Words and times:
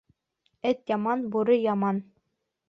Эт 0.69 0.79
яман, 0.93 1.21
бүре 1.35 1.59
яман 1.67 2.01